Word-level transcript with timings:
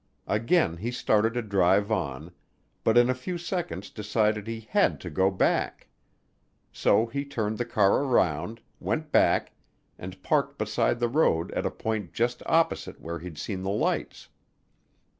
Again 0.25 0.77
he 0.77 0.89
started 0.89 1.35
to 1.35 1.43
drive 1.43 1.91
on, 1.91 2.31
but 2.83 2.97
in 2.97 3.07
a 3.07 3.13
few 3.13 3.37
seconds 3.37 3.91
decided 3.91 4.47
he 4.47 4.61
had 4.71 4.99
to 5.01 5.11
go 5.11 5.29
back. 5.29 5.89
So 6.71 7.05
he 7.05 7.23
turned 7.23 7.59
the 7.59 7.65
car 7.65 8.03
around, 8.03 8.61
went 8.79 9.11
back, 9.11 9.51
and 9.99 10.23
parked 10.23 10.57
beside 10.57 10.99
the 10.99 11.07
road 11.07 11.51
at 11.51 11.67
a 11.67 11.69
point 11.69 12.13
just 12.13 12.41
opposite 12.47 12.99
where 12.99 13.19
he'd 13.19 13.37
seen 13.37 13.61
the 13.61 13.69
lights. 13.69 14.29